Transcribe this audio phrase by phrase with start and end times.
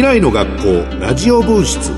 [0.00, 1.92] 未来の学校ラジオ分室。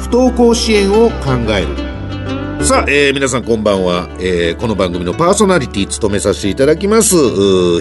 [0.00, 2.64] 不登校支援を考える。
[2.64, 7.14] さあ、えー、皆さんこんばんは、えー、この番組のパーソナリティ務めさせていただきます。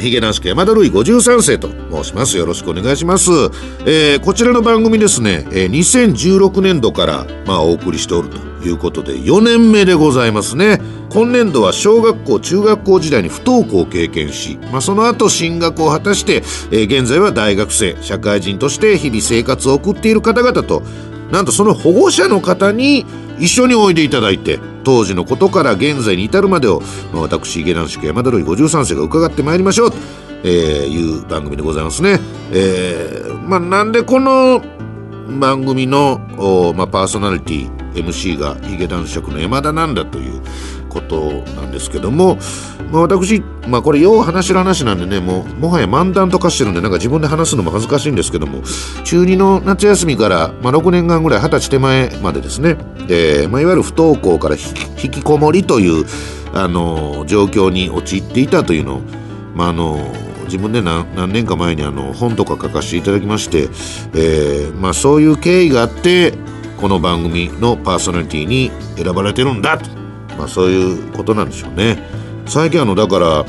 [0.02, 2.36] ヒゲ男子山田るい53世と申します。
[2.36, 3.32] よろしくお願いします、
[3.86, 8.38] えー、こちらの番組ですね、えー、2016年度からまあお送りしておると
[8.68, 10.82] いうことで4年目でございますね。
[11.10, 20.82] 今年度は小学校中学校時代に不登校を経験し、まあ、その後進学を果たして、えー、現在は大学生社会人として日々生活を送っている方々と
[21.32, 23.06] なんとその保護者の方に
[23.40, 26.82] 一緒においでいただいて当時のことから現在に至るまでを、
[27.12, 29.98] まあ、私池南宿山田ロイ53世が伺ってまいりましょうと、
[30.44, 32.20] えー、いう番組でございますね。
[32.52, 34.62] えー、まあ、なんでこの
[35.40, 36.20] 番組の、
[36.76, 40.42] まあ、パーソナリティ MC がヒゲ男爵の山田なんだという
[40.96, 42.38] ことなんですけども、
[42.92, 48.62] まあ、私、まあ、これよう話の話なんでねもうもはや漫談とかしてるんでなんか自分で話すのも恥ずかしいんですけども
[49.04, 52.78] 中2の夏休みから、まあ、6年間ぐらい二十歳手前までですね、
[53.10, 56.06] えーまあ、いわゆる不登校から引きこもりという
[56.54, 59.02] あの状況に陥っていたというのを、
[59.54, 60.14] まあ、の
[60.46, 63.64] 自分で何何年か前にあの本とか書かせていただきまして、
[64.14, 66.34] えーまあ、そういう経緯があって
[66.78, 70.05] この番組のパーソナリティに選ばれてるんだと、
[70.38, 71.98] まあ、そういうことなんでしょうね
[72.48, 73.46] 最近あのだから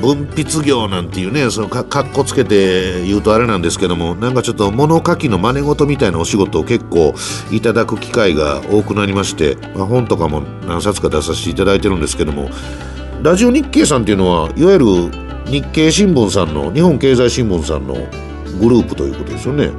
[0.00, 7.14] 文筆業なんていうねそのかかっこつけて言うとあれなんですけどもなんかちょっと物書きの真似事みたいなお仕事を結構
[7.52, 12.50] いただく機会が多くなりまして、まあ、本とかも何冊か出させていただいてるんですけども
[13.22, 14.86] ラジオ日経さんっていうのはいわゆる
[15.46, 17.94] 日経新聞さんの日本経済新聞さんの
[18.60, 19.70] グループということですよね。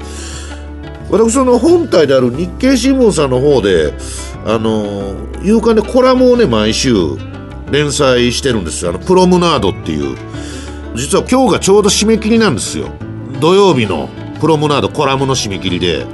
[1.09, 3.94] 私の本体である日経新聞さんの方で
[4.45, 6.94] あの夕刊でコラムをね毎週
[7.72, 8.92] 連載してるんですよ。
[8.92, 10.17] あのプロムナードっていう。
[10.95, 12.89] 実は今日がちょうど締め切りなんですよ。
[13.39, 16.06] 土曜日のプロムナードコラムの締め切りで。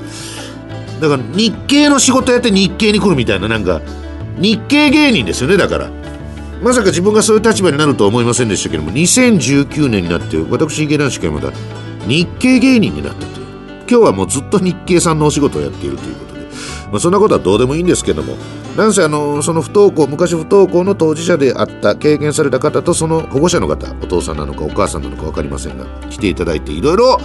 [0.99, 3.81] だから日経の仕事やって日経に来るみたいななんか
[4.37, 5.89] 日経芸人ですよねだから。
[6.61, 11.51] まさか自分がそういう立場になるとは思いませんでしたけども2019年になって私池田氏がまだ
[12.05, 13.40] 日経芸人になったと
[13.91, 16.47] 今日はもうずっと日経さんのお仕事をやっているということで、
[16.91, 18.37] まあ、そんなことはどうでもいいんですけども。
[18.77, 27.17] なんせあのその不登校昔不登校の当事者であった経験された方とその保護者の方お父さんなのかお母さんなのか分かりませんが来ていただいていろいろ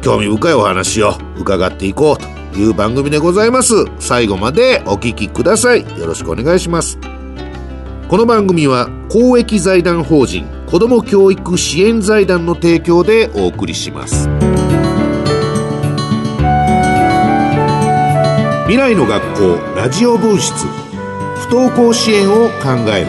[0.00, 3.84] 興味深いお話を伺っていこうという番組でございます。
[3.98, 5.82] 最後までお聞きください。
[5.98, 6.98] よろしくお願いします。
[8.08, 14.41] この番組は公益財団法人子ども教育支援財団の提供でお送りします。
[18.64, 23.06] 未来の学校ラジオ分室不登校支援を考える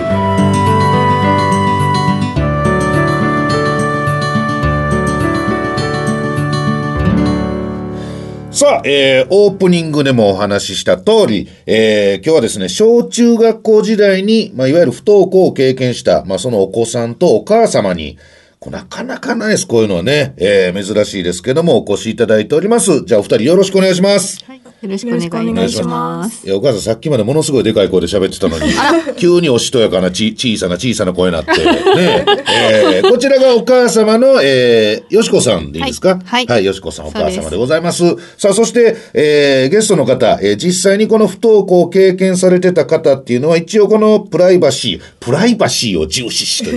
[8.52, 18.18] さあ、えー、オープニングでもお話しした通り、えー、今日はですね、小中学校時代に、まあ、いわゆる不登校を経験した、まあ、そのお子さんとお母様に、
[18.72, 20.34] なかなかないです、こういうのはね。
[20.38, 23.04] えー、珍しいですけども、お越しいただいております。
[23.06, 24.44] じゃあ、お二人よろしくお願いします。
[24.46, 26.46] はいよろしくお願いします。
[26.46, 28.66] いや、お母さんさっきまでものすごいでかい声で喋ってたのに、
[29.16, 32.26] 急におしとやかなち小さな小さな声になって、ね。
[32.98, 36.20] えー、こちらがお母様の、えー、よしこさんでいいですか？
[36.26, 36.46] はい。
[36.48, 38.04] はい、よしこさんお母様でございます。
[38.38, 46.72] さあ、そして、えー、ゲストの方、えー、実際にこの不登校を経験されてた方っていうのは、一応このプライバシー、プライバシーを重視して、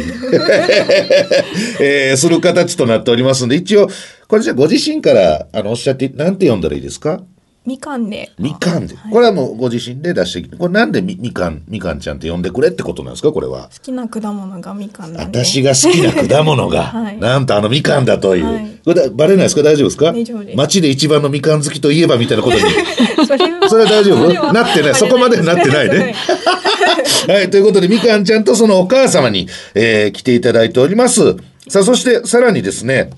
[1.82, 3.88] えー、する形となっておりますんで、一応、
[4.28, 7.20] これじゃご自身から、あの、おっしゃって、なんて読んだらいいですか？
[7.66, 8.30] みかんで。
[8.38, 8.94] みかんで。
[9.10, 13.64] これはもうご自身で出してきて、これなんでみみかん、みかんちゃんって呼んでくれってことなんですか、これは。
[13.64, 15.38] 好きな果物がみかんなんで。
[15.44, 18.44] 私が好きな果物が、 はい、なんとあのみかんだという。
[18.46, 19.62] はい、これバレないですか？
[19.62, 20.12] 大丈夫ですか？
[20.12, 20.56] 大丈夫です。
[20.56, 22.62] 街で一番のみかん好きといえばみたいなことに。
[23.68, 24.52] それは大丈夫？
[24.52, 24.94] なってない。
[24.94, 26.14] そこまでなってないね。
[27.26, 31.36] はい、ということでみかんちゃんとそのお母様に、えー、来ていただいております。
[31.68, 33.10] さあ、そしてさらにですね、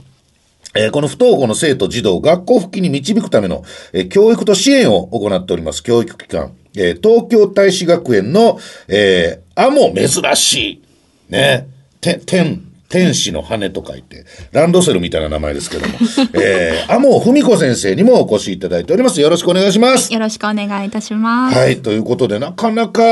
[0.74, 10.82] えー、この不登校の生徒、児童、学校復帰に導くための、えー、教育と支援を行っております、教育機関、えー、東京大使学園の、えー、あも珍しい、
[11.30, 11.68] ね、
[12.00, 15.94] て、天、天使の羽と書いて、ランドセルみたいな名前ですけども、
[16.34, 19.20] えー、 あも文子先生にもお越しいただいております。
[19.20, 20.12] よろしくお願いします。
[20.12, 21.58] よろしくお願いいたします。
[21.58, 23.02] はい、ということで、なかなか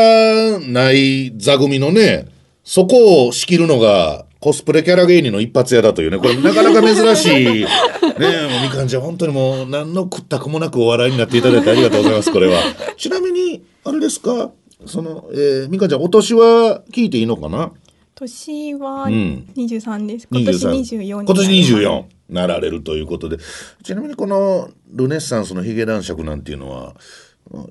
[0.60, 2.26] ない座組のね、
[2.64, 7.64] そこを仕切るのが、コスプレキャラ芸人の一発屋だというね、これなかなか珍しい。
[7.64, 12.60] ねもうみかんちゃん本当にもう何の食ったくもなくお笑いになっていただいてありがとうございます、これは。
[12.96, 14.50] ちなみに、あれですか？
[14.84, 17.72] その、えー、みかんちゃんお年は聞いていいのかな？
[18.14, 19.46] 年はうん。
[19.56, 20.28] 23です。
[20.30, 21.26] 今年24になります。
[21.26, 23.36] 今年24なられるということで。
[23.82, 26.94] ちなみにこのルネッサンスのヒゲ男爵なんていうのは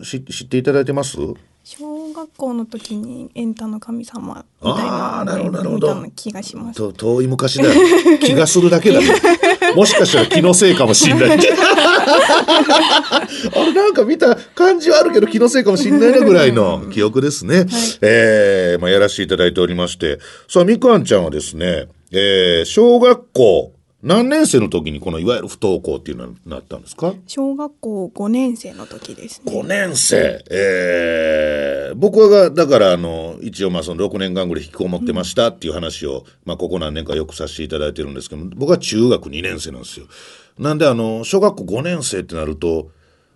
[0.04, 1.18] し知っていただいてます？
[1.64, 6.06] 小学校の時にエンタの神様みたいあーななるほどなるほど。
[6.16, 6.78] 気がします。
[6.78, 7.72] と遠い昔だよ。
[8.20, 9.08] 気がするだけだね。
[9.76, 11.30] もしかしたら気のせいかもしんない。
[11.36, 11.38] あ
[13.56, 17.66] れなんか見た感じはあるけど気のせいかもしんないなぐらいの記憶ですね、
[18.02, 20.20] えーまあ、やらせていただいておりまして。
[20.48, 23.72] さあみかんちゃんはですね、えー小学校
[24.06, 27.14] 何年生の時にこのいわゆる不登校っていうのになったんですか？
[27.28, 29.52] 小学校5年生の時ですね。
[29.52, 40.08] 5年生、えー僕はがだからあの一応まあその6年間ぐらい引きこもってましたっていう話を、まあ、ここ何年かよくさせていただいてるんですけど僕は中学2年生なんですよ。
[40.60, 42.90] なんであの小学校5年生ってなると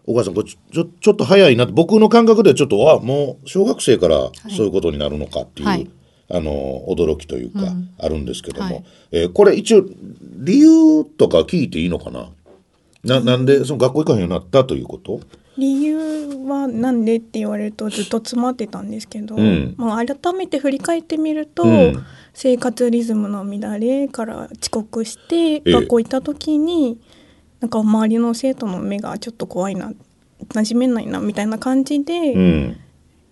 [0.06, 5.90] お母さんこれちょちょっと早いなって僕の感覚ではちょっとあもう小学生からそういうことになるのかっていう、はい
[6.32, 8.84] あの驚きというか、あるんですけども、はい。
[9.12, 9.84] えーこれ一応
[10.38, 12.30] 理由とか聞いていいのかな？
[13.04, 15.22] ななんでその学校行かへんようになったということ？
[15.58, 19.76] 理由はなんでって言われるとずっと詰まってたんですけど、うん。
[19.78, 22.06] まあ、改めて振り返ってみると、うん。
[22.34, 25.72] 生活リズムの乱れから遅刻してえ。
[25.72, 27.02] 学校行った時に、
[27.60, 29.92] なんか周りの生徒の目がちょっと怖いな
[30.48, 32.78] 馴染めないなみたいな感じでうん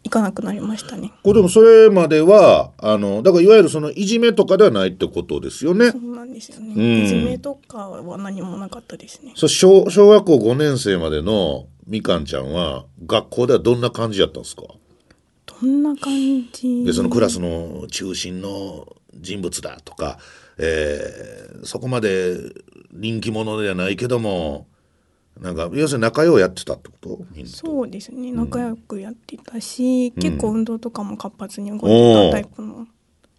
[0.03, 1.11] 行かなくなりましたね。
[1.23, 5.97] これでもそれまではあのだからいわゆるそのいじめとかではないってことですよねそ。
[5.97, 9.33] うなんですよね、うんいじめとかは何もなかったですね。
[9.35, 14.63] そう小小学校5年生までのみかんちゃんは学校ではどんな感じやったんですか？
[15.61, 16.13] どんな感
[16.53, 16.85] じ？
[16.85, 20.19] でそのクラスの中心の人物だとか、
[20.57, 22.35] えーそこまで
[22.93, 24.67] 人気者ではないけども
[25.41, 27.19] なんか要するに仲良うやってたってこと？
[27.45, 28.31] そうですね。
[28.31, 32.87] 仲良くやってたし、結構運動とかも活発に動いおてーたタイプの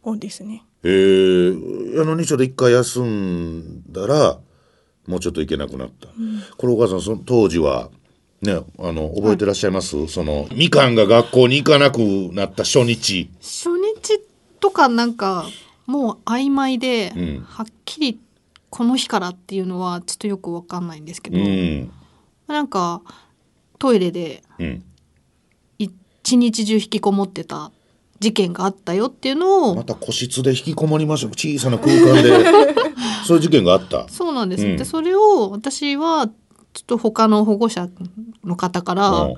[0.03, 0.65] 方ですね。
[0.85, 4.39] えー、やのにちょっと一回休んだら
[5.06, 6.09] もうちょっと行けなくなった、
[6.56, 7.91] これお母さんその当時は
[8.43, 11.99] ねあの覚えてらっしゃいます、そのみかんが学校に行かなく
[12.33, 13.29] なった初日。
[13.41, 14.21] 初日
[14.61, 15.47] とかなんか
[15.87, 17.41] もう曖昧で、うん。
[17.41, 18.21] はっきり
[18.70, 21.91] この日からっていうのはちょっとよくわかんないんですけど、うん。
[22.47, 23.03] なんか
[23.79, 24.85] トイレでうん。
[25.79, 27.73] 一日中引きこもってた
[28.20, 32.44] 事件があったよっていうのを、また個室で引きこもりました小さな空間で。
[33.26, 34.09] そういう事件があった。
[34.09, 34.76] そうなんです、うん。
[34.76, 36.29] でそれを私は
[36.73, 37.88] ちょっと他の保護者
[38.44, 39.35] の方からうん。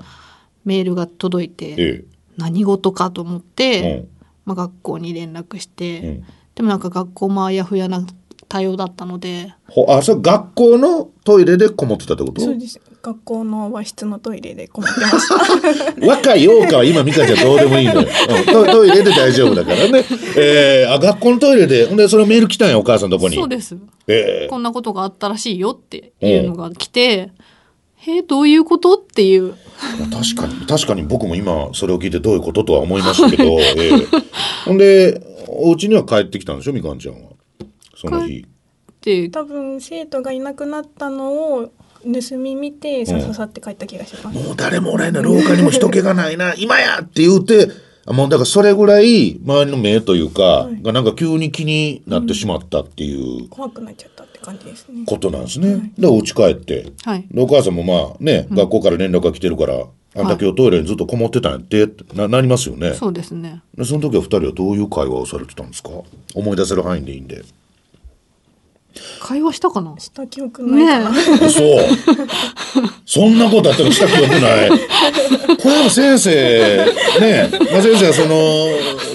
[0.63, 2.05] メールが届いて、え
[2.37, 4.07] 何事かと思っえて、
[4.45, 6.23] まあ、学校に連絡して、うんうん。
[6.55, 8.05] でもなんか学校もあやふやな
[8.51, 9.53] 対応だったので。
[9.69, 12.41] ほあそれ学校のトイレでこもってたってこと？
[12.41, 12.81] そうです。
[13.01, 16.05] 学校の和室のトイレでこもってました。
[16.05, 20.03] 若い陽かは今美香ちゃんどうでもいいのよ、うんトトイレで大丈夫だからね、
[20.37, 23.35] えー、あ学校のトイレでほんでそれメール来たんやお母さんのとこに。
[23.37, 23.77] そうです。
[24.07, 24.49] えー。
[24.49, 27.41] こんなことがあったらしいよっていうのが来て、えー
[28.27, 29.53] どういうことっていう。
[29.99, 33.91] まあ確かに確かに僕も今それを聞いてどういうこととは思いましたけど、ええ
[34.65, 37.30] ほんでお家には帰ってきたんでしょみかんちゃんは？
[38.01, 38.45] その日。
[39.01, 41.71] で多分生徒がいなくなったのを
[42.03, 44.37] 盗み見てさささって帰った気がします。
[44.39, 47.67] もう誰もおらんな廊下にも人気がないな 今やって言うて
[48.05, 55.03] あもうだからそれぐらい周りの目というか、がなんか急に気になってしまったっていう怖くなっちゃったって感じですね。
[55.05, 56.87] ことなんですね、でお家帰って。
[57.03, 57.27] はい。
[57.31, 62.93] でお母さんもまあね、学校から連絡が来てるからあんた今日トイレにずっとこもってたんやってってななりますよね。
[62.95, 63.61] そうですね。
[63.77, 65.89] でその時は二人はどういう会話をされてたんですか？
[66.33, 67.43] 思い出せる範囲でいいんで
[69.21, 69.95] 会話したかな？
[69.99, 71.49] した記憶ないかな。
[71.49, 71.79] そう。
[73.05, 74.69] そんなことあったらした記憶ない。
[74.69, 76.85] これは先生
[77.19, 78.25] ねまあ先生はそ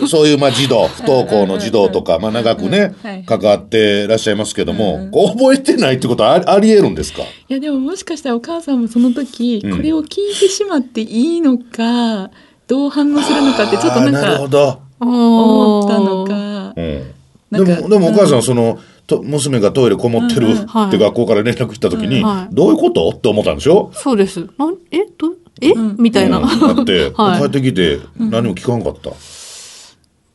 [0.00, 3.24] のそういうまあ児童不登校の児童とか、まあ、長くね、はい。
[3.24, 7.22] 関わってらっしゃいますけども、こう覚えてないってことはありありえるんですか？
[7.22, 9.76] いやでももしかしたらお母さんもその時、うん。
[9.76, 12.30] これを聞いてしまっていいのか
[12.66, 16.72] どう反応するのかってちょっとなんあーなるほかど、思ったのか。
[16.76, 22.54] うん、でもでもお母さんはその、と娘がトイレこもってるって学校から連絡来た時に、はい。
[22.54, 23.08] どういうこと？
[23.10, 23.90] って思ったんでしょ？
[23.94, 24.40] そうです。
[24.58, 25.32] なんえど
[25.62, 26.76] え、みたいな、うん。
[26.76, 27.40] だって、 はい。
[27.40, 29.10] 帰ってきて何も聞かんかった？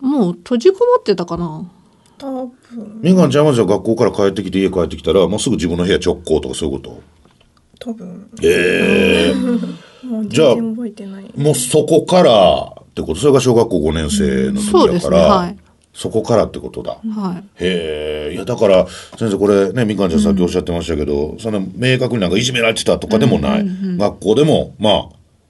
[0.06, 1.70] もう閉じこもってたかな。
[2.18, 2.52] 多分。
[3.02, 6.84] みかんちゃんはじゃあ学校から帰ってきて家帰ってきたらもうすぐ自分の部屋直行とかそういうこ
[7.80, 7.92] と？
[7.92, 8.30] 多分。
[8.42, 9.36] ええ。
[10.08, 10.56] もうじゃあ。
[10.56, 13.16] もうそこからってこと？
[13.16, 15.30] それが小学校5年生のそうです時だから、ね。
[15.30, 15.58] はい
[15.94, 16.98] そこからってことだ。
[17.14, 17.64] はい。
[17.64, 18.34] へえ。
[18.34, 23.66] いやだから先生これねみかんちゃんさっきおっしゃってましたけど、そんな明確になんかいじめられてたとかでもない、
[23.98, 25.10] 学校でもまあ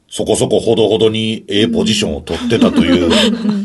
[0.10, 3.10] そこそこほどほどにええポジションを取ってたという。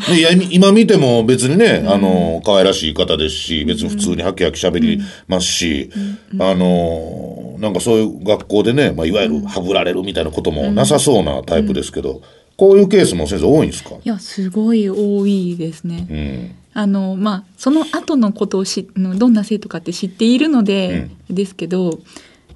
[0.06, 5.90] でいや今見ても別にね、あの、可愛らしい方ですし、別に普通にハキハキ喋りますし、
[6.38, 12.23] あの、なんかそういう学校でね、まあ、いわゆるはぶられるみたいなこともなさそうなタイプですけど、
[12.56, 13.97] こういうケースも先生多いんですか？
[13.97, 16.06] いやすごい多いですね。
[16.09, 16.54] うん。
[16.78, 22.00] あのまあその後のことをしのどんな生徒かって知っているので、ですけど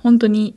[0.02, 0.54] 本当に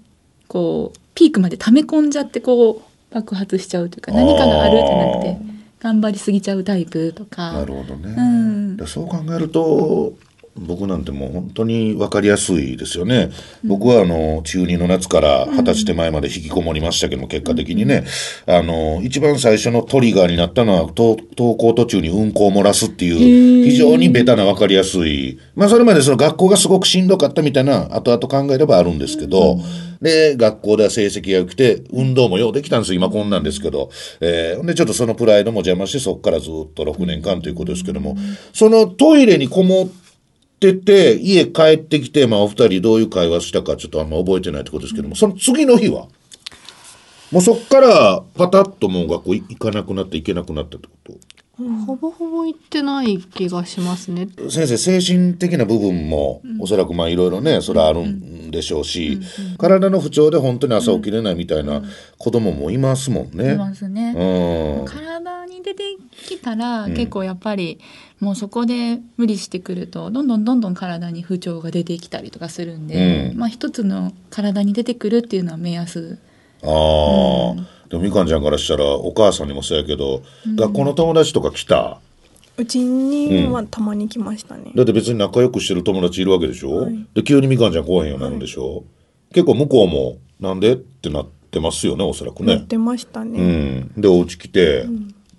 [0.50, 5.38] こうピークまで溜め込んじゃってこう爆発しちゃうというか何かがあるじゃなくて
[5.80, 7.54] 頑張りすぎちゃうタイプとか。
[7.54, 8.14] なるほどね。
[8.18, 10.12] うんでそう考えると
[10.56, 13.32] 僕なんてもう本当に分かりやすいですよね。
[13.64, 18.06] 僕はあの中2の夏から二十歳手前まで引きこもりましたけども、結果的にね。
[18.46, 25.40] あの一番最初のトリガーになったのはと登校途中にうんこを漏らすっていう非常にベタな分かりやすい。
[25.56, 29.58] まあそれまでその学校がすごくしんどかったみたいな後々考えればあるんですけど、
[30.02, 32.98] で学校では成績が良くて運動もようできたんですよ。
[32.98, 33.90] 今こんなんですけど、
[34.22, 38.16] えー、ほんでちょっとそのプライドも邪魔してそこからずっと6年間ということですけども。
[38.54, 40.03] そのトイレにこもって
[40.72, 46.08] て家帰ってきて、まあ、お二人どういう会話したかちょっとあんま覚えてないってことですけどもその次の日は？
[47.32, 51.14] もうそっからパタッともう学校行かなくなって行けなくなったってこと？
[51.86, 54.28] ほぼほぼ行ってない気がしますね。
[54.50, 59.20] 先生精神的な部分もおそらくまあいろいろねそれはあるんでしょうし、
[59.60, 61.84] 体の不調で本当に朝起きれないみたいな
[62.18, 63.54] 子供もいますもんね。
[63.54, 64.16] いますね。
[64.18, 64.86] うん。
[64.86, 67.80] 体に出てきたら、結構やっぱり
[68.24, 73.38] もうそこで無理してくるとどんどんどんどん体に不調が出てきたりとかするんで、うん。
[73.38, 76.18] まあ一つの体に出てくるっていうのは目安。
[76.64, 76.70] ああ、
[77.90, 80.24] でもみかんちゃんからしたらお母さんにもそうやけど、
[80.56, 82.00] 学校の友達とか来た？
[82.56, 84.72] うちにはたまに来ましたね。
[84.74, 87.08] だって別に仲良くしてる友達いるわけでしょ、はい。
[87.14, 88.86] で急にみかんちゃん来おへんようになるんでしょ、
[89.34, 92.54] 結構向こうもなんでってなってますよねおそらくね。
[92.54, 93.80] やってましたうね。
[93.80, 94.86] ん、でお家来て、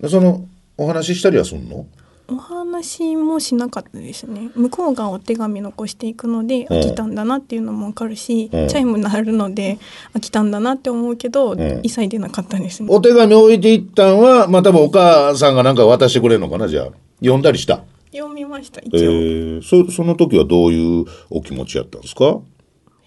[0.00, 1.86] でそのお話ししたりはすんの？
[2.26, 4.50] お話もしなかったですね。
[4.54, 9.78] 向こうがお手紙残していくので、ん飽きたんだなっていうのもわかるし、うんチャイム鳴るので
[10.14, 12.88] 飽きたんだなって思うけど、ん一切出なかったですね。
[12.90, 16.88] お手紙置いていったんは、まあ多分お母さんがなんか渡してくれるのかな、じゃあ。
[17.20, 17.82] 読んだりした？
[18.12, 18.98] 読みましたえ一応。
[19.10, 22.38] ー、そ、その時はどういうお気持ちやったんですか？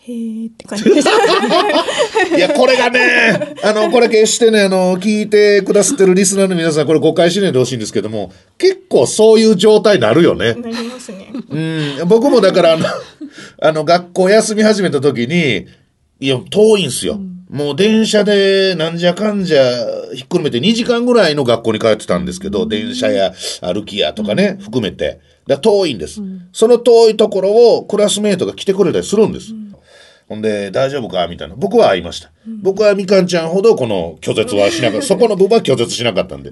[0.07, 0.85] へーって感じ。
[2.37, 10.53] いや、これがね、あの、これ決してね、あの、聞いてくださってるリスナーの皆さん、これ誤解しないでほしいんですけども、結構そういう状態になるよね。
[10.53, 11.27] なりますね。
[11.49, 11.55] う
[12.05, 12.85] ん、僕もだから、あの、
[13.61, 15.65] あの、学校休み始めた時に、
[16.19, 17.19] いや、遠いんすよ。
[17.49, 19.61] もう電車でなんじゃかんじゃ
[20.13, 25.19] ひっくるめて2時間ぐらいの学校に通ってたんですけど、電車や歩きやとかね、含めて。
[25.47, 26.21] だ遠いんです、
[26.51, 29.53] その遠いところをクラスメートが来てくれたりするんです。
[30.29, 31.25] ほんで、大丈夫か？
[31.27, 31.55] みたいな。
[31.55, 32.31] 僕は会いました。
[32.61, 35.05] 僕はみかんちゃんほどこの拒絶はしなかった。
[35.05, 36.51] そこの部分は拒絶しなかったんで。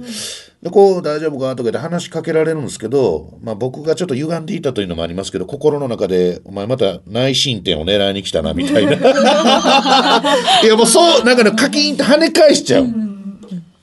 [0.63, 1.53] で、こう、大丈夫か？
[1.58, 8.94] とかで話しかけられるんですけど、まあ僕がちょっと歪んでいたというのもありますけど、心の中で、お前また内申点を狙いに来たな、みたいな。
[10.63, 12.86] いや、もうそう、なんかね、カキンって跳ね返しちゃう。
[12.86, 12.88] っ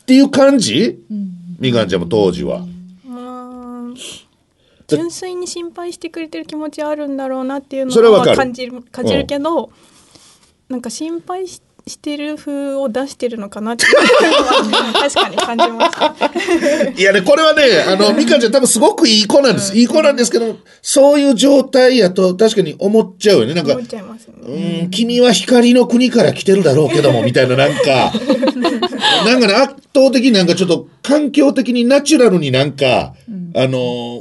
[0.07, 0.99] ていう感じ？
[1.59, 2.65] みかんちゃんも当時は。
[4.97, 9.71] まあ純粋に心配してくれてる気持ちはあるんだろうなっていうのは感じる感じるけど、
[10.69, 16.91] なんか心配ししてる風を出してるのかな確かに感じました。
[16.91, 19.77] いやね、これはね、あの、みかんちゃん多分すごくいい子なんです。
[19.77, 23.55] いい子なんですけど、そういう状態やと確かに思っちゃうよね。
[23.55, 24.35] なんか思っ、ちゃいますね。
[24.85, 28.13] うん、君は光の国から来てるだろうけども、 みたいななんか、
[29.27, 33.15] なんかね、圧倒的になんかちょっと環境的にナチュラルになんか、
[33.55, 34.21] あの、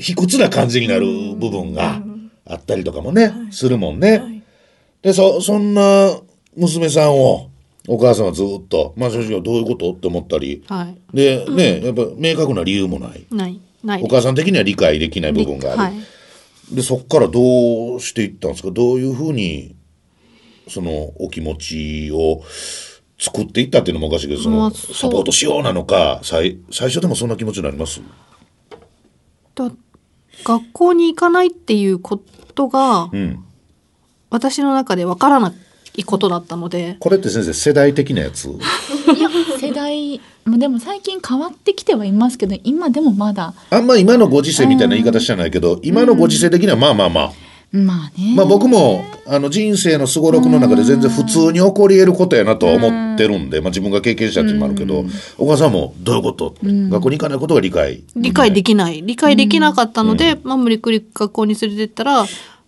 [0.00, 2.02] 卑屈な感じになる部分が
[2.46, 4.18] あったりとかもね、するもんね。
[4.18, 4.42] はい
[5.02, 6.14] で、そ、そんな
[6.54, 7.48] 娘さんを、
[7.88, 9.92] お母さんはずっと、まあ正直どういうこと？
[9.92, 11.16] って思ったり、はい。
[11.16, 13.24] で、ね、やっぱ明確な理由もない。
[13.30, 13.58] ない。
[13.82, 14.08] ないお。
[14.08, 15.78] 母さん的には理解できない部分がある。
[15.80, 15.94] はい。
[16.70, 18.70] でそこからどうしていったんですか？
[18.70, 19.74] どういうふうに
[20.68, 22.42] そのお気持ちを
[23.18, 28.00] 作っていったっていうのもおかしいけどそのサポートしようなのか最最初でもそんな気持ちになります？
[29.54, 29.72] だ
[30.44, 32.20] 学校に行かないっていうこ
[32.54, 33.44] とがうん。
[34.32, 35.52] 私の中でわからな
[35.96, 38.44] いことだったので、これって先生世代的なやつ？
[38.44, 38.50] い
[39.20, 39.28] や
[39.58, 43.54] 世代もでも最近変わってきてはいますけど今でもまだ。
[43.70, 47.32] あんま今のご時世みたいな言い方してないけど今のご時世的にはまあまあまあ。
[47.72, 48.34] まあね。
[48.36, 55.04] まあ僕もあの人生のすごろくの中で全然普通に起こり得ることやなとは思ってるんで、まあ、自分が経験したっていうのもあるけど、
[55.38, 59.02] お母さんもどういうこと、学校に行かないことが理解理解できない。
[59.02, 62.22] 理解できなかったので、まあ無理くり学校に連れてったら、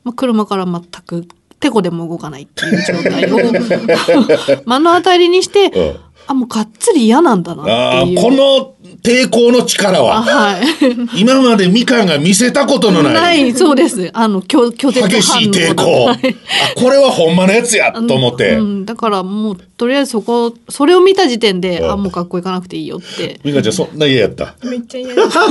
[0.04, 1.26] まあ車から全く
[1.58, 3.38] 手こでも動かないっていう状態を
[4.64, 8.18] 目の当たりにして、あ、もうがっつり嫌なんだなあっていう。
[8.18, 10.62] あこの抵抗の力あは、はい。
[11.20, 14.10] 今までみかんが見せたことのない、ない、そうです。
[14.12, 16.04] あの、拒拒絶反応激しい抵抗。
[16.06, 16.36] はい
[16.76, 18.54] あ、これはほんまのやつや、と思って。
[18.56, 23.40] うん、だからもう、とりあえずそこ、それを見た時点で、うんあ、もう学校行かなくていいよって。
[23.42, 24.54] みかんちゃん、そんな嫌やった？
[24.64, 25.38] めっちゃ嫌です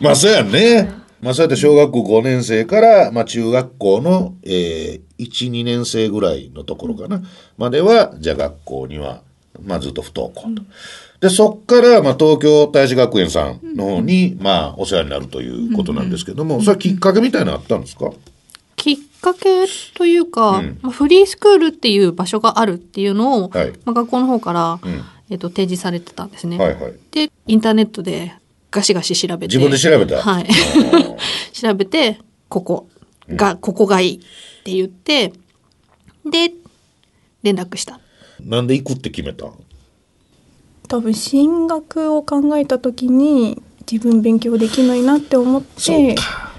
[0.00, 0.90] まあ、そうやんね。
[1.22, 7.22] まあ、そうやって小学校5年生から、まあ、中学校の、えー、1、2年生ぐらいのところかな、
[7.58, 9.22] までは、じゃあ学校には、
[9.62, 10.62] まあ、ずっと不登校と。
[11.20, 18.10] で、そっから、まあ、東京大使学園さんの方に、まあ、お世話になるということなんですけども、それはきっかけみたいなのあったんですか？
[18.76, 20.78] きっかけというか、うん。
[20.80, 23.72] まあフリースクールっていう場所があるっていうのを、はい。
[23.84, 24.80] まあ、学校の方から、ん。
[25.28, 26.56] えっと提示されてたんですね。
[26.56, 26.94] はいはい。
[27.10, 28.34] でインターネットで
[28.70, 29.56] ガシガシ調べて。
[29.56, 30.22] 自分で調べた。
[30.22, 30.44] はい。
[30.44, 31.16] ー。
[31.52, 32.88] 調べてここ
[33.28, 34.20] が、ここがいい
[34.60, 35.32] って言って
[36.24, 36.52] で
[37.42, 37.98] 連絡した。
[38.40, 39.46] なんで行くって決めた
[40.88, 46.50] 多分進学を考えた時に自分勉強できないなって思っそうてか。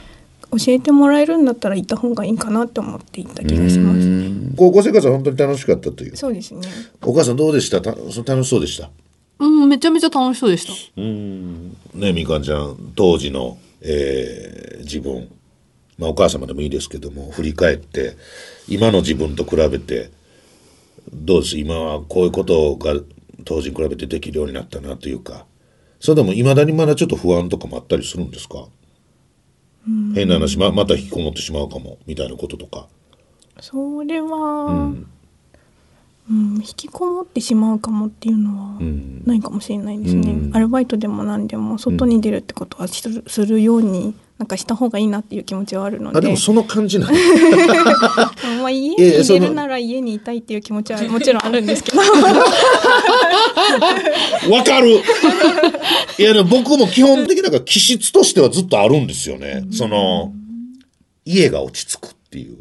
[0.52, 4.00] 教えてもらえるんだったら行った方がいいかなって思って行った気がします。
[4.00, 4.54] うん。
[4.58, 6.18] 高校生活は本当に楽しかったという？
[6.18, 6.68] そうですね。
[7.04, 7.82] お母さんどうでした？
[7.82, 8.90] たそ楽しそうでした？
[9.40, 11.02] うんめちゃめちゃ楽しそうでした。
[11.02, 11.70] うん。
[11.94, 15.30] ねみかんちゃん当時の、えー自分、
[16.02, 18.18] まあ、お母様でもいいですけども振り返って
[18.68, 20.12] 今の自分と比べて
[21.14, 21.58] どうです？
[21.58, 22.96] 今はこういうことが
[23.46, 25.46] 当時に比べてできるようになったなというか。
[26.00, 28.66] それでもいまだにまだちょっと不安とかもあったりするんですか？
[30.16, 32.88] 変な話ままた引きこもってしまうかもみたいなこととか。
[33.60, 34.38] それは、
[36.30, 36.56] うん。
[36.58, 39.24] 引きこもってしまうかもっていうのはん。
[39.26, 40.56] ないかもしれないですね、うん。
[40.56, 46.18] アルバイトでも何でも外に出るってことはするようになんかした方がいいなっていう気持ちはあるので。
[46.18, 47.20] あでもその感じなんだ
[48.60, 52.00] まあ、家 にいやいやその出るなら家にいたいっていう気持ちはもちろんあるんですけど。
[54.50, 55.00] わかる。
[56.18, 59.64] いやでも僕も基本的になんか気質としてはずっとあるんですよね。
[59.72, 60.34] その
[61.24, 62.58] 家が落ち着くっていう。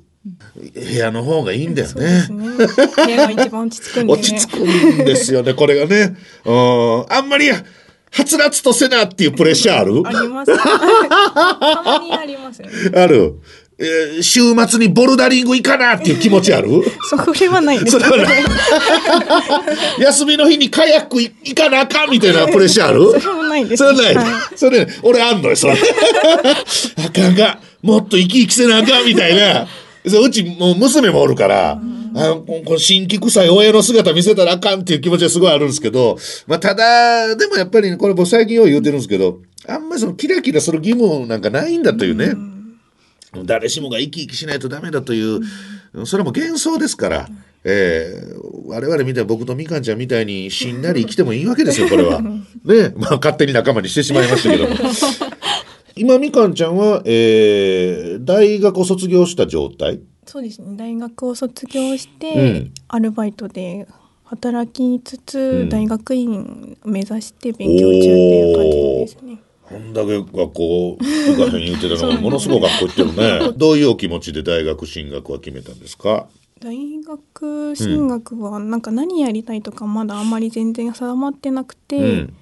[0.74, 2.28] 部屋の方がいいんだよね。
[2.28, 2.28] ね。
[2.28, 4.20] 部屋が一番落ち着くんでね。
[4.20, 4.66] 落ち着くん
[5.06, 6.14] ですよねこれがね。
[6.44, 7.06] うん。
[7.08, 7.46] あんまり
[8.12, 10.02] はつらつとせなっていうプレッシャーある？
[10.04, 10.56] あります。
[10.56, 12.68] たまにありますね。
[12.94, 13.40] ある、
[13.78, 16.68] えー週末にボルダリング行かなっていう気持ちある？
[17.08, 17.92] それはないです。
[17.92, 18.44] それはない。
[20.02, 23.20] 休みの日にカヤック行かなあかんみたいなプレッシャーある？
[23.20, 23.84] それもないです。
[23.84, 24.58] それない、はい。
[24.58, 25.74] それ、俺あんのよ、それ。
[25.74, 29.66] あかんが、もっと生き生きせなあかんみたいな。
[30.06, 31.78] そううちもう娘もおるから、
[32.14, 42.34] あここの新規臭い親の姿見せたらあかんっていう気持ちはすごいあるんですけど、まあただ、でもやっぱりねこれ僕最近よう言うてるんですけど、あんまりそのキラキラする義務なんかないんだというね。
[43.44, 45.40] 誰しもが生き生きしないとダメだという、
[46.04, 47.28] それも幻想ですから、
[47.64, 52.22] えー我々みたい僕とみかんちゃんみたいにしんなり生きてもいいわけですよこれは。
[52.22, 52.38] ね
[52.96, 54.74] まあ勝手に仲間にしてしまいましたけども。
[55.96, 60.76] 今みかんちゃんは、えー大学を卒業した状態そうですね。
[60.76, 62.72] 大学を卒業して、うん。
[62.88, 63.86] アルバイトで
[64.24, 69.38] 働きつつ、ん大学院目指して勉強中っていう感じですね。
[69.68, 73.14] こんだけ学校行かへん言ってたのが ものすごい学校行ってる
[73.48, 73.52] ね。
[73.58, 76.26] どういうお気持ちで大学進学は決めたんですか？
[76.60, 82.34] 大学進学はなんか何やりたいとかまだあんまり全然定まってなくて、うん。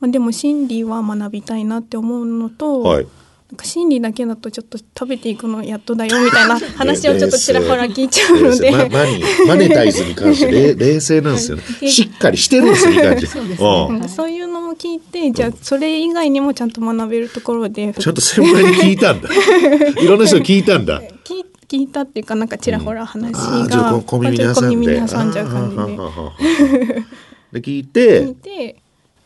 [0.00, 3.06] まあ、でも心理は学びたいなって思うのと、はい。
[3.50, 11.62] なんか心理だけだとちょっと食べていくのやっとだよみたいな話をちょっとちらほら聞いちゃうので、 ま、マニマネタイズに関して 冷冷静なんですよね。
[11.88, 13.26] しっかりしてるんですよ、いい感じ。
[13.26, 13.92] うん。
[13.94, 17.94] なんかそういうのも聞いてじゃあそれ以外にもちゃんと学べるところで。
[17.98, 19.30] ちゃんと先輩に聞いたんだ。
[19.98, 21.00] いろんな人に聞いたんだ。
[21.24, 21.44] 聞い。
[21.68, 24.86] 聞いたっていうかなんかちらほら話が、と小耳にまあちょっと挟んで。
[24.86, 27.60] 小耳に挟んじゃう感じで。
[27.60, 28.76] で聞い聞いて、て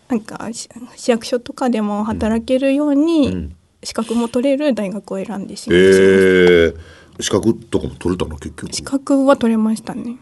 [0.08, 6.02] なんかし市役所とかでも働けるように、ん資格も取れる大学を選んでしえまいました。
[7.18, 8.72] ー、資格とかも取れたの結局。
[8.72, 10.16] 資格は取れましたね。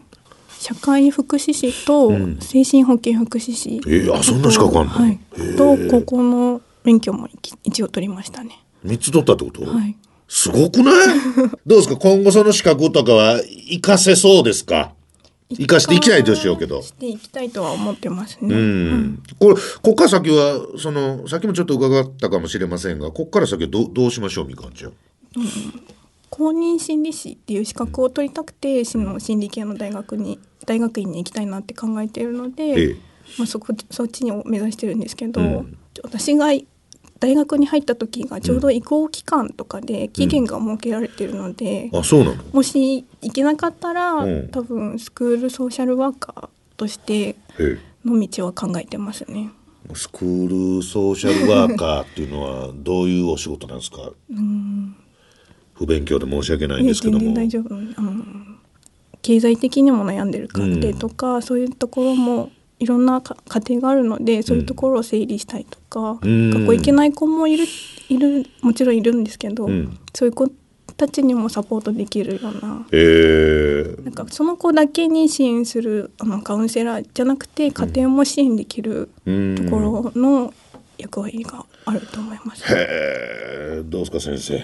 [0.59, 2.37] 社会福祉士とん。
[2.39, 4.91] 精神保健福祉士、えーあそんな資格あんの？
[4.91, 5.11] はい。
[5.11, 5.57] へー。
[5.57, 8.59] と高校の免許も一一応取りましたね。
[8.83, 9.95] 三つ取ったってこと、はい。
[10.27, 10.93] すごくない？
[11.65, 11.97] どうですか？
[11.97, 14.93] 今後その資格とかは活かせそうですか？
[15.55, 16.81] 活かしていきたいとしようけど。
[16.81, 19.23] していきたいとは思ってますね、うん。
[19.39, 24.93] これ、こっから先は、その、さっきもちょっと伺ったかもしれませんが、こっから先はどうどうしましょう、みかんちゃん。
[26.29, 32.95] 公認心理師っていう資格を取りたくてその心理系の大学に大学院に行きたいなって考えているので、ええ
[33.37, 36.47] まあ、そこそっちに目指してるんですけど、うん私が
[37.21, 42.43] 大学に入った時がちょうど移行期間とかで期限が設けられてるので、あそうなの？
[42.51, 44.49] もし行けなかったら、うん。
[44.49, 47.35] 多分スクールソーシャルワーカーとして
[48.03, 49.51] の道は考えてますね。
[49.93, 54.11] スクールソーシャルワーカーっていうのはどういうお仕事なんですか？
[55.75, 57.19] 不勉強で申し訳ないんですけども。
[57.19, 57.75] 全然大丈夫。
[57.75, 58.23] あの
[59.21, 66.49] 経済的にも悩んでる家庭とか、そういうところもいろんなか家庭があるのでそういうところを整理したりとか、うん。
[66.49, 67.65] 学校行けない子もいる
[68.09, 69.99] いるもちろんいるんですけど、うん。
[70.15, 70.49] そういう子
[70.97, 72.87] たちにもサポートできるような。
[72.91, 80.51] えー、なんかその子だけに支援するあのカウンセラーじゃなくて家庭も支援できるうんところの
[80.97, 82.63] 役割があると思います。
[82.73, 82.87] へ
[83.77, 84.55] えどうですか先生？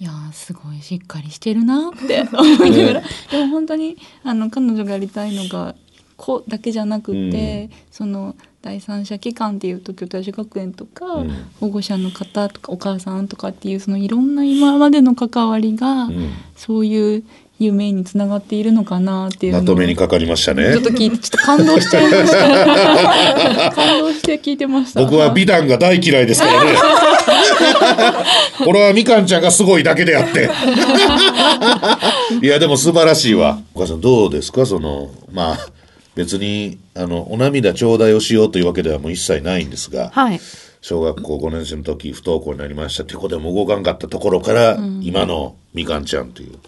[0.00, 3.02] いやーすごいしっかりしてるなって 思いながら。
[3.32, 5.74] でも本当にあの彼女がやりたいのが
[6.18, 11.30] 子だけじゃなくて、その第三者機関っていう東京大使学園とか、うん。
[11.60, 16.12] 保護者の方とかお母さんとかっていうそのいろんな今までの関わりが、ん。
[16.56, 17.24] そういう
[17.60, 20.72] 夢につながっているのかなっていうまとめにかかりましたね。
[20.72, 25.00] ちょっと聞いてちょっと感動しちゃいました感動して聞いてました。
[25.02, 26.70] 僕は美談が大嫌いですからね。
[28.64, 30.50] これはみかんちゃんがすごいだけであって。
[32.42, 33.58] いやでも素晴らしいわ。
[33.74, 34.66] お母さんどうですか？
[34.66, 35.58] そのまあ
[36.18, 40.40] 別にあのお涙頂戴をしようというわけではもう一切ないんですが、はい。
[40.80, 43.04] 小学校5年生の時不登校になりました。
[43.04, 46.58] てこでも動かんかったところから、今のみかんちゃんという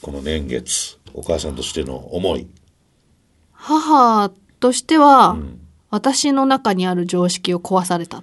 [0.00, 2.48] この年月お母さんとしての思い。
[3.52, 5.36] 母としては、
[5.90, 8.22] 私の中にある常識を壊されたっ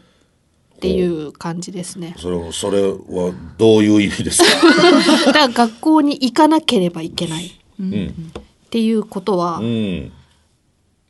[0.81, 2.15] ていう感じですね。
[2.17, 4.49] それそれはどういう意味ですか、
[5.25, 7.47] だから学校に行かなければいけない。
[7.47, 8.31] っうん。
[8.69, 10.11] ていうことは、うん、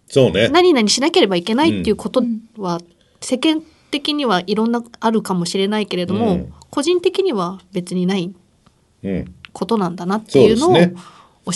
[0.10, 0.50] そうね。
[0.50, 2.22] 何々しなければいけないっていうこと
[2.58, 2.82] は、
[3.22, 6.54] 世間的にはいろんなあるかもしれないけれども、うん。
[6.70, 8.34] 個人的には別にない
[9.04, 10.84] うんことなんだなっていうのを教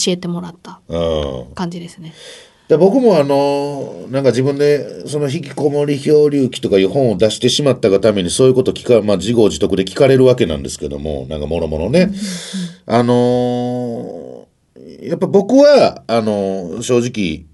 [0.08, 0.98] えてもらったう
[1.52, 2.14] ん感じですね。
[2.68, 12.10] で僕もあのなんか自分でその引きこもり漂流記とかいう本を出してしまったがためにそういうこと聞か、まあ、自業自得で聞かれるわけなんですけどもなんかもろもろね、
[12.86, 14.44] あのー
[15.08, 17.46] やっぱ僕はあのー正直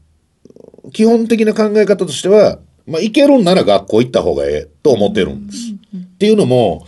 [0.94, 5.60] 基本的な考え方としては、まあ、行けるんなら学校行った方がええと思ってるんです。
[5.96, 6.86] っていうのも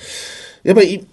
[0.64, 1.06] やっぱり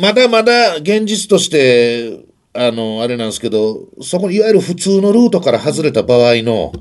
[0.00, 2.20] まだまだ現実として
[2.52, 6.72] あのあれなんですけどそこにいわゆる普通のルートから外れた場合の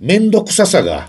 [0.00, 1.08] 面倒くささが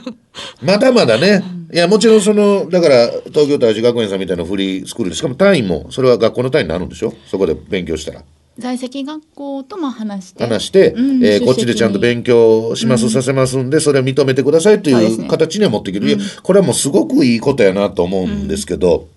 [0.62, 7.14] まだまだねいやもちろんそのだから東京大使学園さんみたいなフリースクールでしかも単位もそれは学校の単位になるんでしょ？
[7.30, 8.22] そこで勉強したら。
[8.58, 16.08] 在籍学校とも話して話して、うんえーこっちでちゃんと勉強します、させますんで、それは認めてくださいという形には持っていける。
[16.08, 19.08] いや、これはもうすごくいいことやなと思うんですけど、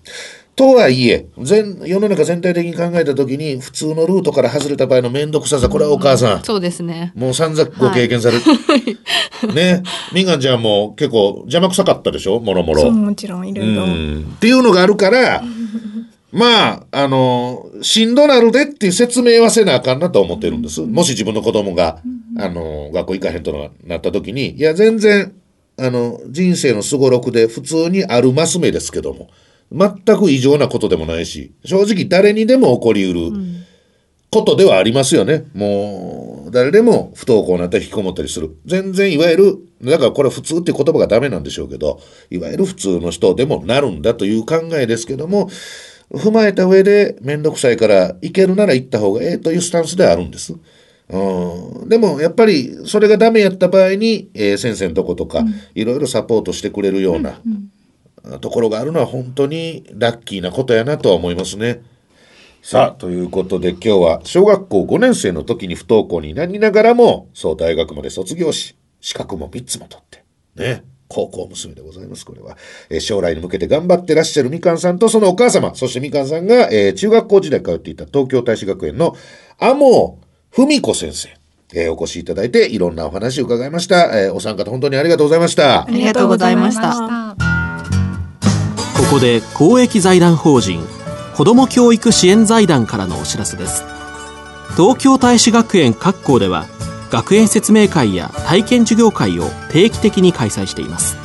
[0.56, 7.12] とはいえ、全、世の中全体的に考えたときに、普通のルートから外れた場合の面倒くささ、これはお母さん、そうですね。
[7.14, 8.42] もう散々ご経験される。
[9.54, 9.82] ね。
[10.14, 12.40] みんがんちゃんも結構邪魔くさかったでしょ？
[12.40, 12.80] もろもろ。
[12.80, 13.84] そうもちろんいろいろ。
[13.84, 15.42] うんっていうのがあるから、
[16.32, 20.80] まあ、あの、しんどなるでっていう説明はせなあかんなと思ってるんです。
[20.80, 22.00] もし自分の子供が、
[22.38, 25.32] あの、学校行かへんとなった時に、いや、全然、
[25.78, 29.30] あの、人生のすごろくで普通にあるマス目ですけども、
[29.72, 33.30] 全く異常なことでもないし、正直誰にでも起こりうる
[34.30, 35.44] ことではありますよね。
[35.54, 38.56] もう、誰でも不登校になったり引きこもったりする。
[38.66, 45.50] 全然いわゆる、だからこれ普通っていう言葉がダメなんでしょうけど、いわゆる普通の人でもなるんだという考えですけども、
[46.12, 50.54] 踏まえた上で面倒くさいから行けるなら行った方がええというスタンスではあるんです。
[51.08, 57.40] うん、でもやっぱりそれがダメやった場合に、えー先生のとことか、いろいろサポートしてくれるような、
[58.40, 61.82] ところがあるのは本当にラッキーなことやなとは思いますね。
[62.60, 70.24] さあ、ということで今日は小学校5年生の時に不登校になりながらも、そう大学まで卒業し、資格も3つも取って、
[70.56, 72.56] ね、高校娘でございます、これは。
[72.90, 79.16] えー将来に向けて頑張ってらっしゃるみかんさんとそのお母様、そしてみかんさんが、えー中学校時代通っていた東京大使学園の
[79.58, 80.18] 天尾
[80.50, 81.28] 文子先生、
[81.74, 84.20] えーお越しいただいていろんなお話を伺いました。
[84.20, 85.82] えーお三方本当にありがとうございました。
[85.82, 86.92] ありがとうございました。
[86.92, 87.36] た
[88.96, 90.84] ここで公益財団法人
[91.36, 93.84] 子ども教育支援財団からのお知らせです
[94.76, 96.66] 東京大使学園各校では
[97.10, 101.16] 学園説明会や体験授業会を定期的に開催しています。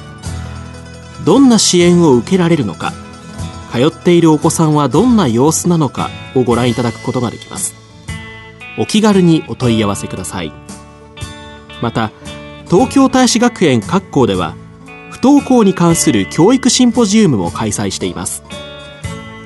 [1.25, 2.93] どんな支援を受けられるのか
[3.71, 7.73] 通っているお子さんはどんな様子なのかをご覧いただくことができます。
[8.77, 10.51] お気軽にお問い合わせください。
[11.81, 12.11] また
[12.69, 14.55] 東京大使学園各校では
[15.09, 18.43] 不登校に関する教育シンポジウムも開催しています。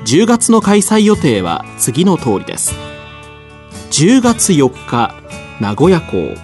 [0.05, 2.73] 10月の開催予定は次の通りです。
[3.91, 5.24] 10月4日
[5.61, 6.35] 名古屋港。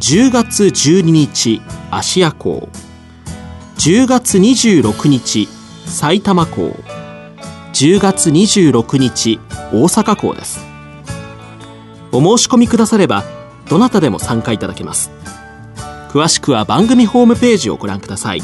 [0.00, 2.68] 10月12日芦屋港。
[3.78, 5.48] 10月26日
[5.86, 6.76] 埼玉港。
[7.72, 9.40] 10月26日
[9.72, 10.60] 大阪港です。
[12.12, 13.24] お申し込みくだされば
[13.70, 15.10] どなたでも参加いただけます。
[16.10, 18.42] 詳しくは番組ホームページをご覧ください。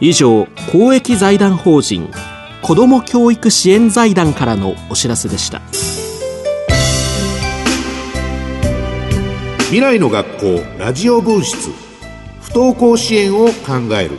[0.00, 2.10] 以上公益財団法人
[2.60, 5.62] 子ども教育支援財団からのお知らせでした。
[9.72, 11.70] 未来の学校ラジオ分室。
[12.42, 14.18] 不登校支援を考える。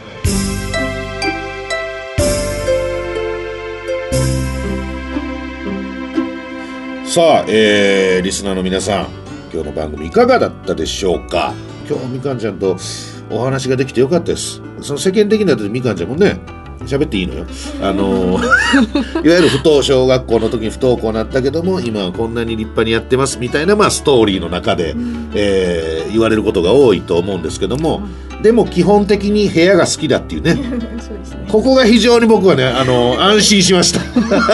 [7.06, 9.10] さあ、えー、リスナーの皆さん
[9.54, 11.54] 今日の番組いかがだったでしょうか？
[11.88, 12.76] 今日みかんちゃんと
[13.30, 14.60] お話ができてよかったです。
[14.82, 16.40] その世間的なみかんちゃんもね
[16.88, 17.46] 喋っていいのよ。
[17.82, 18.40] あの
[19.24, 24.96] いわゆる不登小学校の時に不登校になったけども今はこんなに立派にやってますみたいな、まあ、ストーリーの中で、
[25.34, 28.02] えー言われることが多いと思うんですけども、
[28.42, 30.54] でも基本的に部屋が好きだっていうね。
[31.36, 31.48] ね。
[31.52, 34.00] ここが非常に僕はねあの安心しました。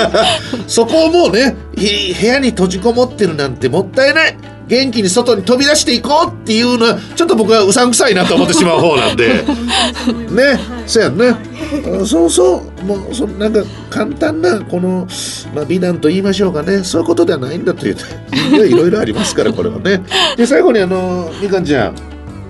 [0.67, 4.37] そこをもうねひ部屋に閉じこもってるなんてもったいない
[4.69, 9.43] 元気に外に飛び出していこうっていうのはちょっと僕はうさんくさいなと思ってしまう方なんで。
[10.29, 11.36] ねそうやんね。
[12.01, 15.08] あそうそうもうそなんか簡単なこの、
[15.55, 16.84] まあ、美談と言いましょうかね。
[16.84, 17.97] そういうことではないんだという
[18.67, 20.03] いろいろありますからこれはね。
[20.38, 21.95] で最後にあのみかんちゃん。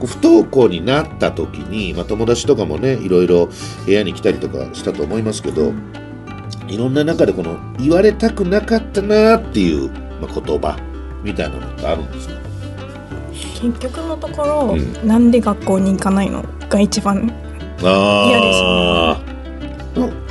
[0.05, 3.49] 不登校になった時に、まあ、友達とかもねいろいろ
[3.85, 5.73] 部屋に来たりとかしたと思いますけど
[6.69, 9.89] いろんな中でこの言われたくなかったなっていう、
[10.21, 10.88] まあ、言葉
[11.23, 12.35] みたいなのってあるんですか？
[13.61, 16.43] 結局のところ、うなんで学校に行かないの？
[16.69, 17.31] が一番
[17.83, 19.21] ああ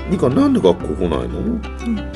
[0.09, 1.61] みかんなんで学校来ないの、っ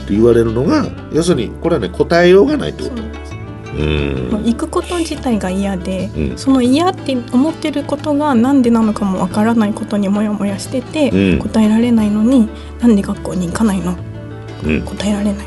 [0.06, 3.02] て言われるのが要するにこれはね答えようがないってこと。
[3.02, 4.28] うん。
[4.30, 6.38] もう行くこと自体が嫌で、うん。
[6.38, 11.38] その嫌って思ってることがなんでなのかもわからないことにモヤモヤしてて、うん。
[11.38, 12.48] 答えられないのに
[12.80, 13.96] なんで学校に行かないの？
[14.64, 14.82] うん。
[14.82, 15.46] 答えられない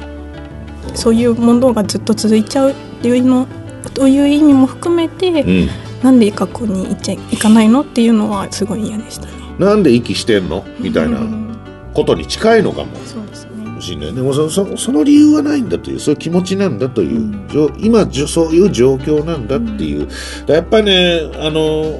[0.95, 3.47] そういうものがずっと続いちゃうっていうの
[3.93, 5.69] という意味も含めて、うん。
[6.03, 9.31] なんで学校に行っちゃい行かないのっていうのはすごい嫌でしたね。
[9.58, 10.63] なんで息してんの？
[10.79, 11.58] みたいなうん
[11.95, 12.95] ことに近いのかも。
[13.05, 13.81] そうですね。
[13.81, 17.47] しれないでもそそその理由はないんだというそういう気持ちなんだという、
[17.79, 20.08] 今そういう状況なんだっていう、
[20.47, 21.99] やっぱりねあの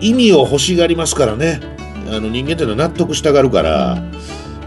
[0.00, 1.60] 意味を欲しがりますからね。
[2.06, 3.96] あの人間っていうのは納得したがるから、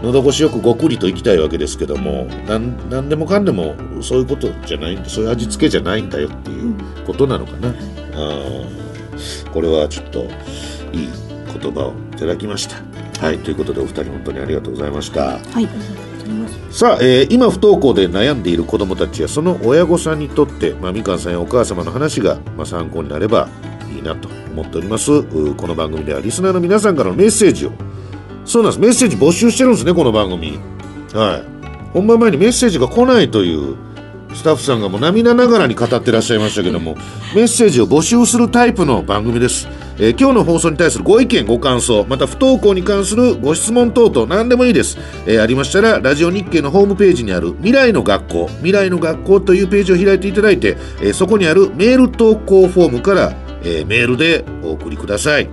[0.02, 9.50] 喉越しよくごくりと生きたいわけですけどもなんなんでもかんでもそういうことじゃないそういう味付けじゃないんだよっていうことなのかな、あー。
[9.50, 10.24] これはちょっと
[10.92, 11.08] いい
[11.60, 12.76] 言葉をいただきました。
[13.24, 15.38] はいということでお二人本当にありがとうございました。
[15.38, 15.68] はい
[16.70, 23.48] さあ、えー今不登校で悩んでいる子どもたちやその親御さんにとって、まあ、みかんさんやお母様の話が、まあ、参考になれば
[23.90, 25.22] いいなと思っております。
[25.54, 27.72] この番組ではリスナーの皆さんからのメッセージを
[28.48, 28.80] そうなんです。
[28.80, 30.58] メッセージ募集してるんですねこの番組。
[31.12, 31.92] はい。
[31.92, 33.76] 本番前にメッセージが来ないという
[34.34, 36.94] スタッフさんがもう涙ながらに語ってらっしゃいましたけども
[37.34, 53.34] メッセージを募集するタイプの番組です、えー今日の放送に対するご意見ご感想また不登校に関するご質問等々何でもいいです、えーありましたらラジオ日経のホームページにある未来の学校未来の学校というページを開いていただいて、えーそこにあるメール投稿フォームから、
[53.64, 55.48] えメールでお送りください。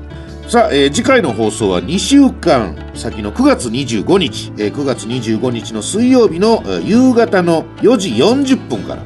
[0.47, 9.03] さあ、えー次回の放送は2週間先の9月25日、えー9月25日の水曜日の、夕方の4時40分から。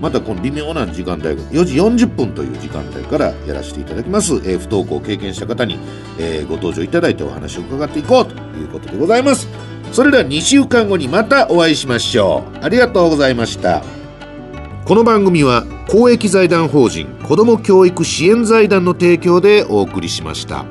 [0.00, 5.78] またこの微妙な時間帯4時40分という時間帯からやらせていただきます、えー不登校を経験した方に、
[6.18, 9.46] えーご登場いただいてお話を伺っていこうということでございます。
[9.92, 12.64] それでは2週間後にまたお会いしましょう。
[12.64, 13.82] ありがとうございました。
[14.88, 20.64] この番組は公益財団法人子ども教育支援財団の提供でお送りしました。